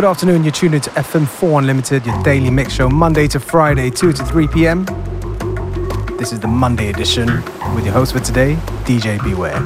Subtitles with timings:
[0.00, 4.14] Good afternoon, you're tuned into FM4 Unlimited, your daily mix show, Monday to Friday, 2
[4.14, 4.86] to 3 p.m.
[6.16, 7.26] This is the Monday edition
[7.74, 9.60] with your host for today, DJ Beware.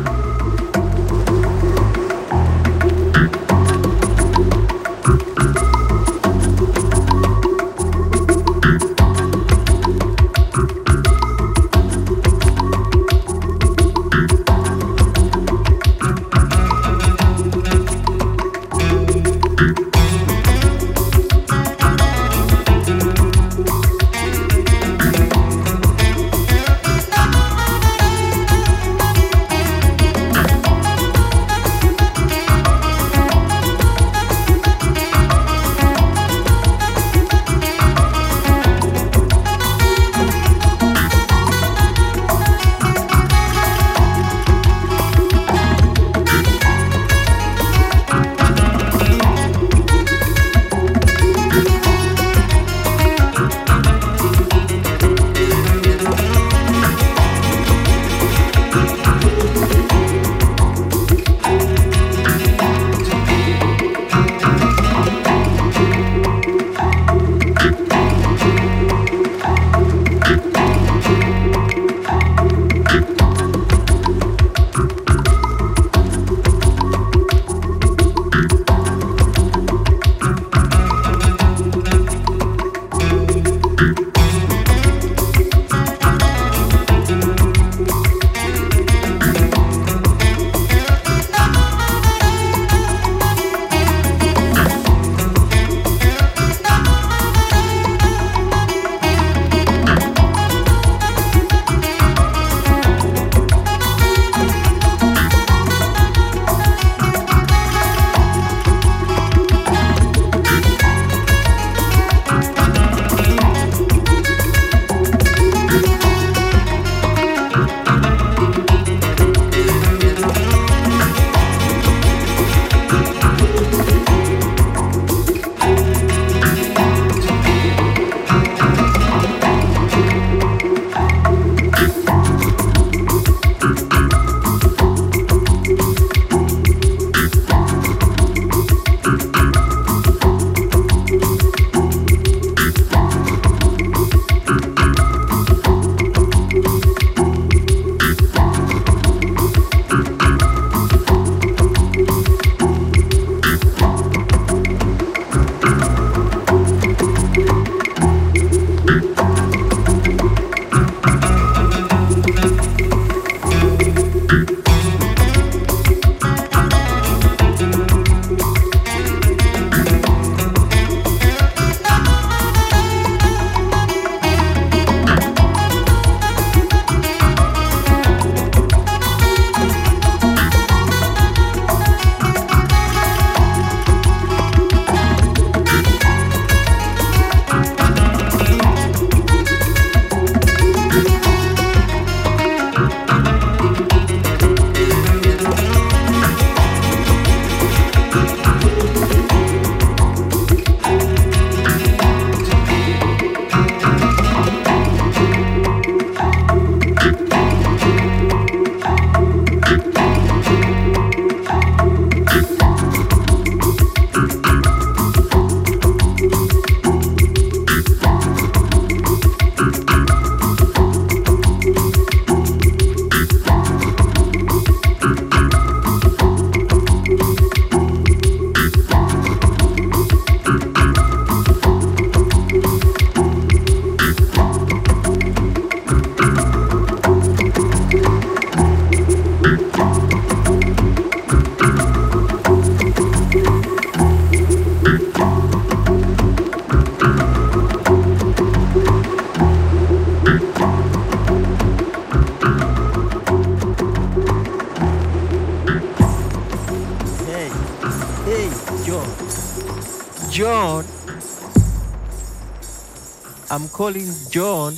[263.84, 264.72] Calling John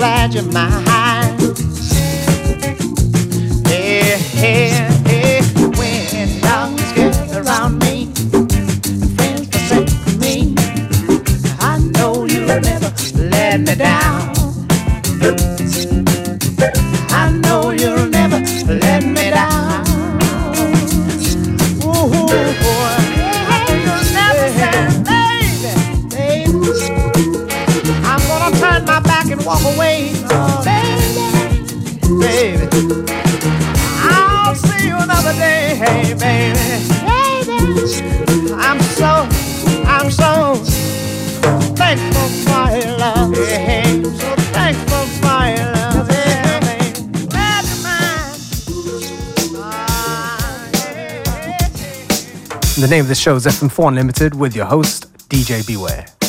[0.00, 0.99] The name
[53.00, 56.19] of the show is FM4 Unlimited with your host, DJ Beware.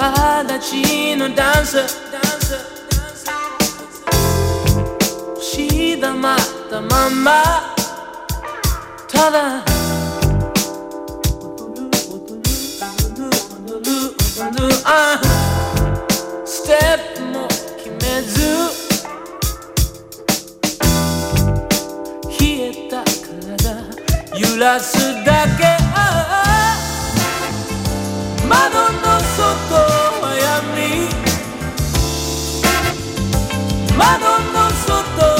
[0.00, 1.76] 形のダンス。
[1.76, 1.86] 押
[5.42, 6.38] し黙っ
[6.70, 7.74] たまま。
[9.06, 9.62] ただ。
[14.86, 15.20] あ。
[16.46, 18.40] ステップも決めず。
[22.40, 24.38] 冷えた体。
[24.38, 25.89] 揺らすだけ。
[28.60, 31.08] Madonna sotto Miami
[33.96, 35.39] Madonna sotto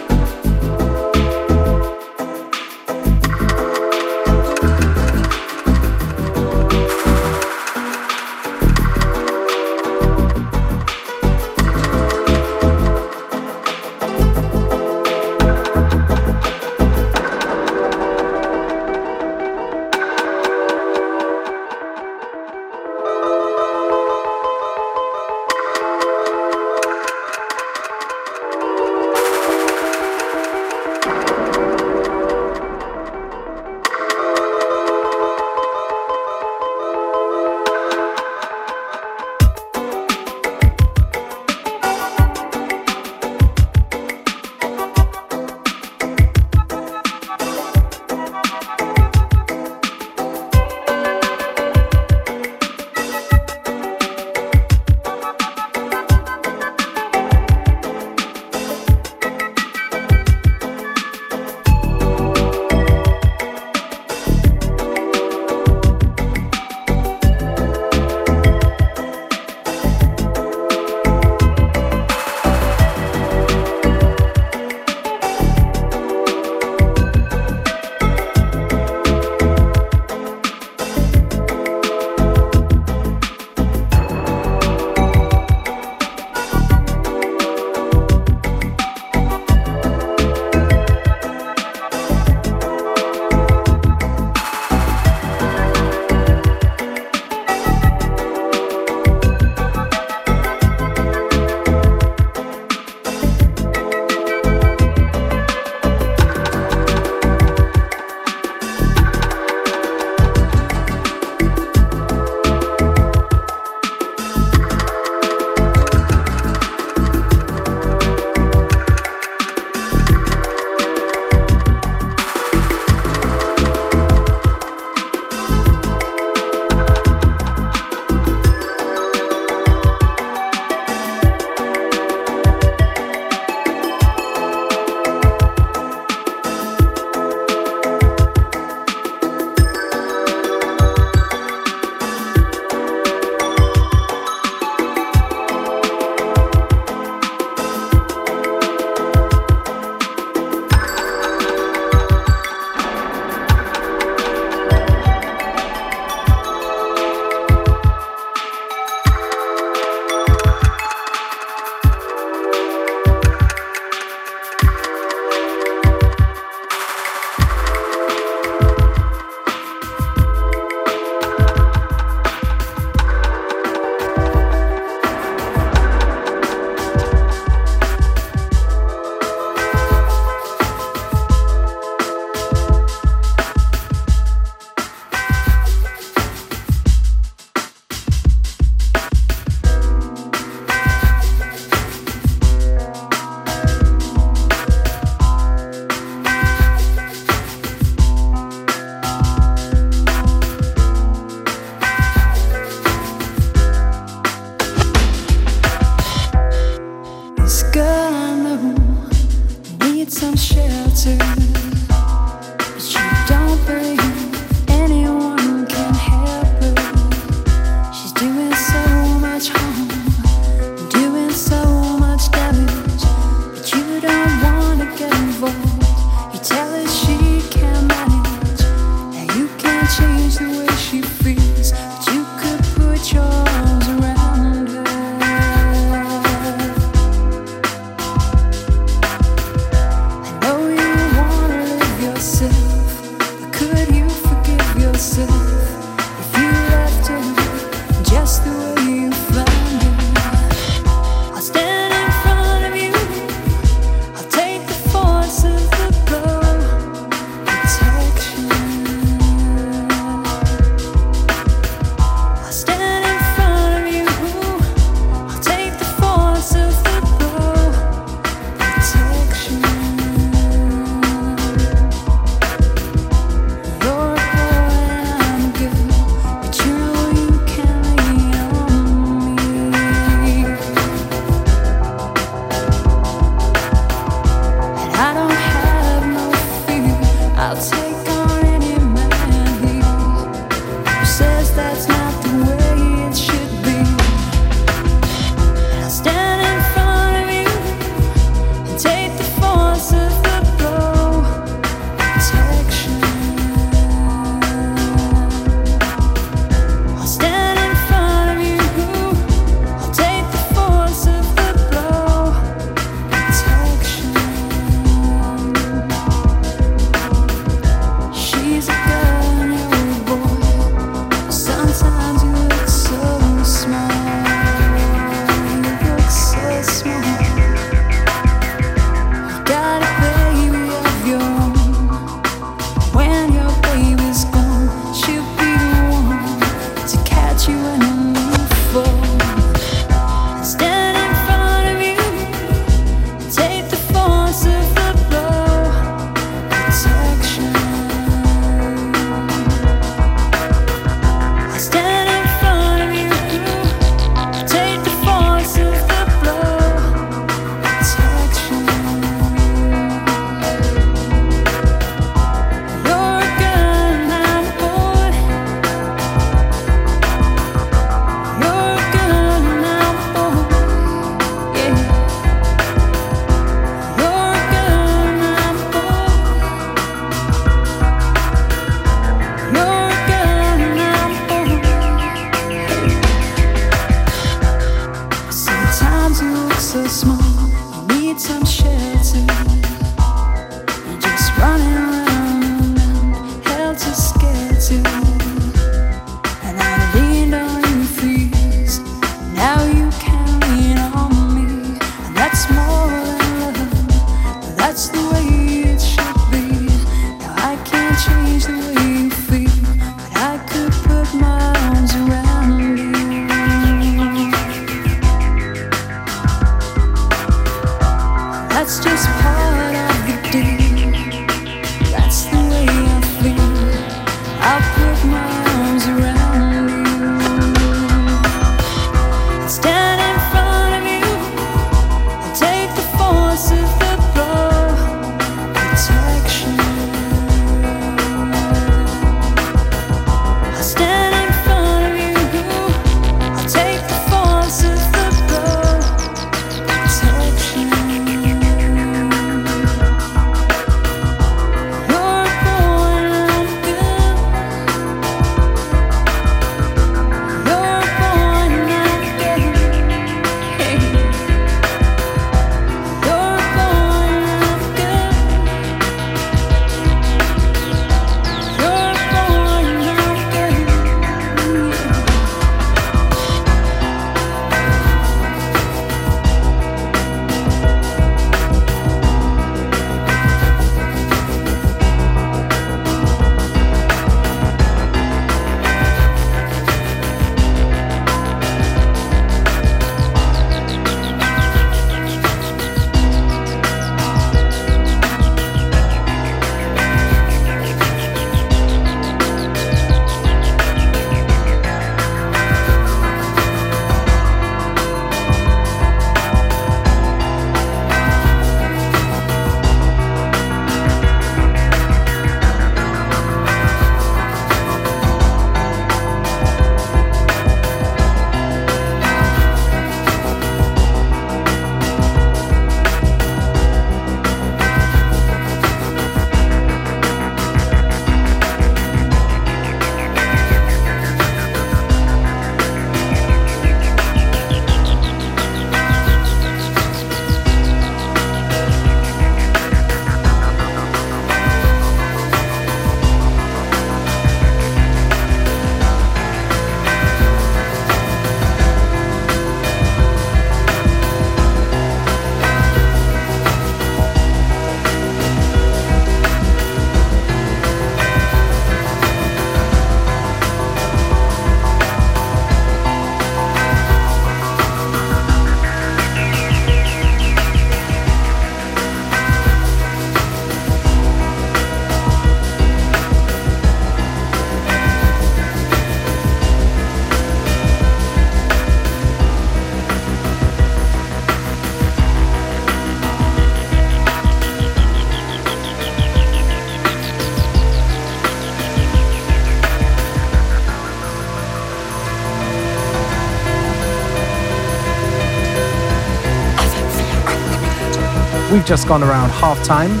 [598.58, 600.00] We've just gone around half time.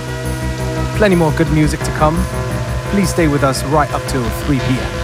[0.98, 2.16] Plenty more good music to come.
[2.90, 4.97] Please stay with us right up till 3 p.m.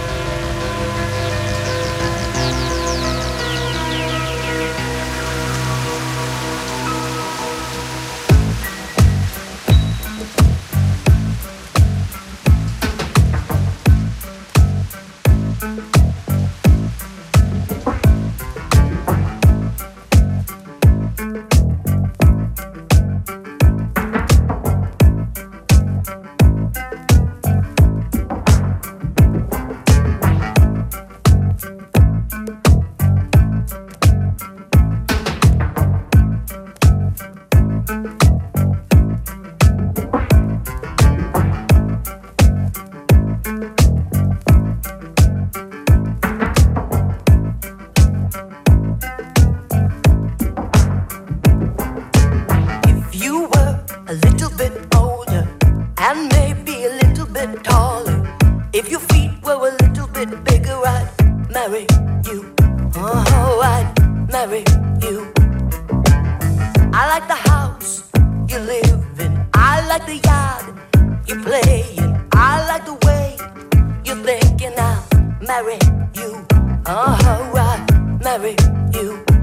[76.87, 78.55] Uh-huh, oh, I marry
[78.93, 79.34] you.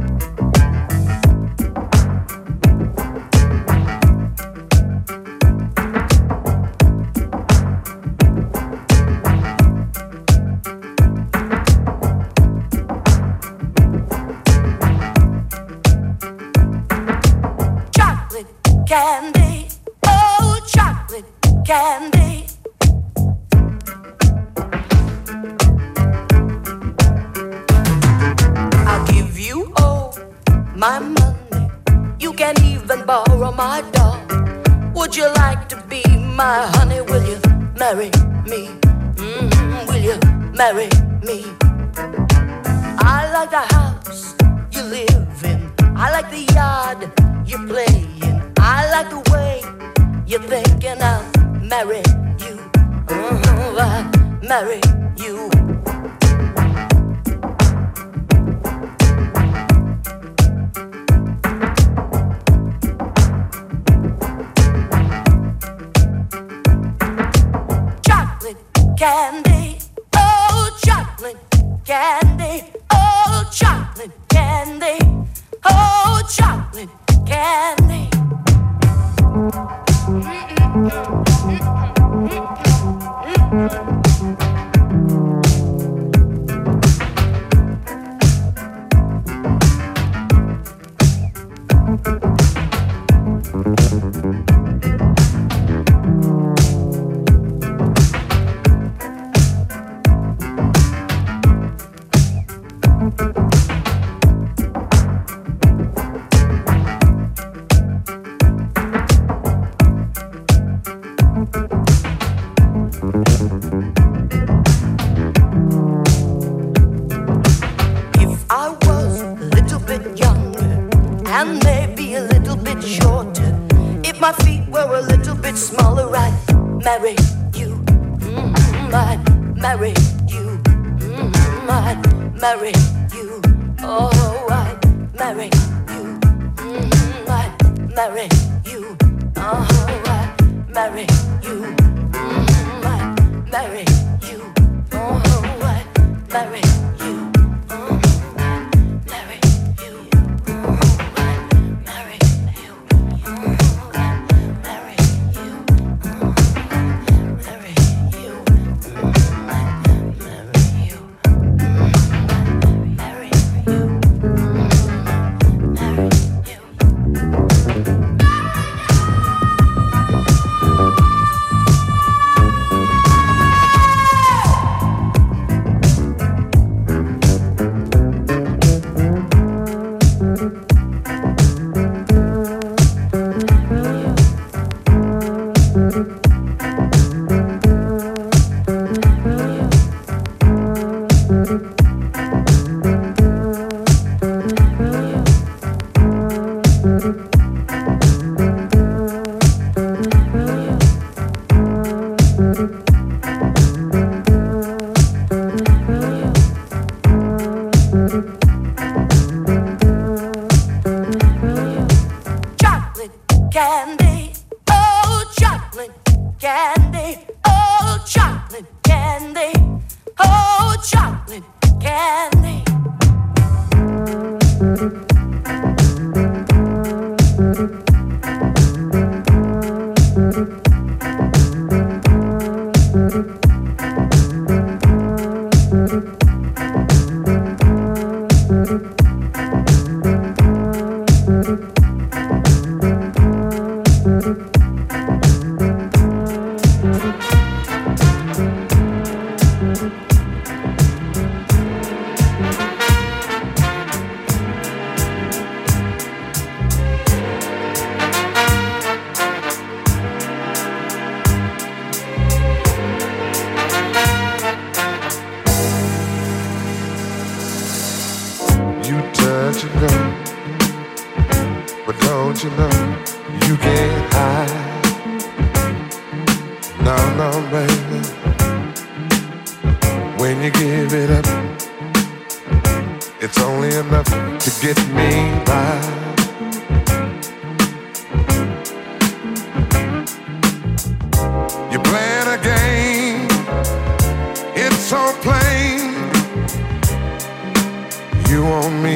[40.62, 41.01] married.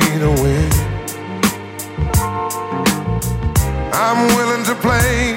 [0.06, 0.70] fade win,
[3.92, 5.36] I'm willing to play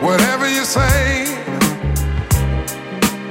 [0.00, 1.24] whatever you say.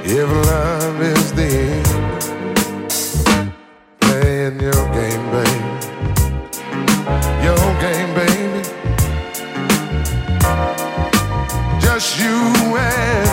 [0.02, 1.88] If love is the end,
[4.00, 5.60] playing your game, baby.
[7.46, 8.62] Your game, baby.
[11.80, 12.36] Just you
[12.76, 13.29] and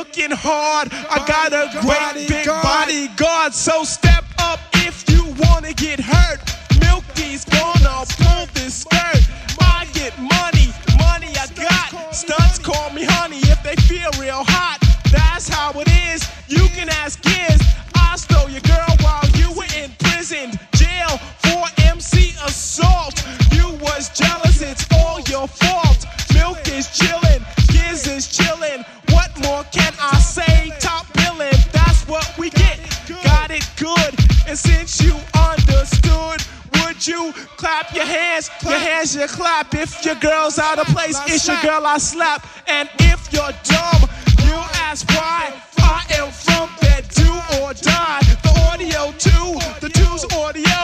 [0.00, 0.88] looking hard?
[0.92, 4.19] I got a great big bodyguard, so step
[38.62, 38.74] your hands?
[38.74, 39.74] Your hands you clap.
[39.74, 42.46] If your girl's out of place, it's your girl I slap.
[42.66, 44.08] And if you're dumb,
[44.46, 45.52] you ask why.
[45.78, 47.30] I am from that do
[47.60, 48.20] or die.
[48.42, 50.80] The Audio Two, the two's audio.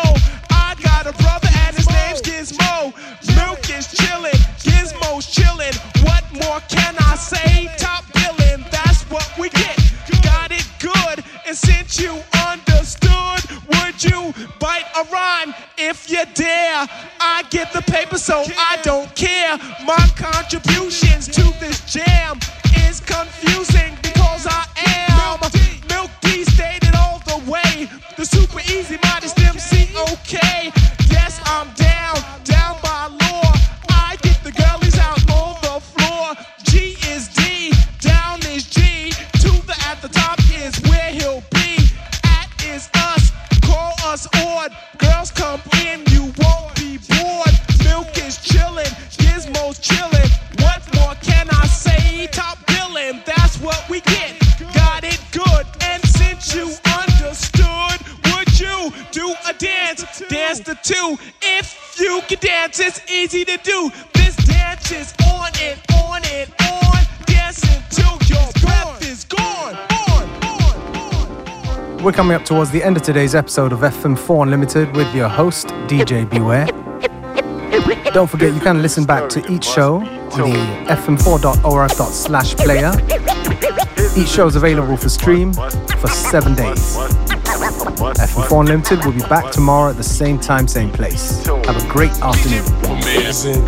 [0.51, 2.93] I got a brother and his name's Gizmo.
[3.37, 5.77] Milk is chillin', Gizmo's chillin'.
[6.05, 7.69] What more can I say?
[7.79, 9.79] Top billing, that's what we get.
[10.23, 15.26] Got it good, and since you understood, would you bite a if
[16.17, 16.87] you dare?
[17.21, 19.59] I get the paper, so I don't care.
[19.85, 22.39] My contributions to this jam
[22.89, 23.76] is confusing
[72.07, 75.67] We're coming up towards the end of today's episode of FM4 Unlimited with your host,
[75.89, 76.67] DJ Beware.
[78.13, 82.93] Don't forget, you can listen back to each show on the fm4.orf.slash player.
[84.17, 86.95] Each show is available for stream for seven days.
[86.97, 91.45] FM4 Unlimited will be back tomorrow at the same time, same place.
[91.45, 92.65] Have a great afternoon.
[92.85, 93.67] Amazing.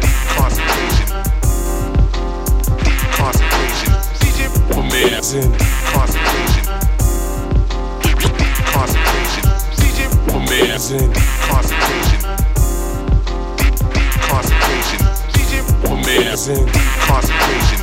[10.79, 11.13] Amazing.
[11.13, 12.21] Concentration.
[13.57, 15.01] Deep, deep concentration.
[17.01, 17.78] Concentration.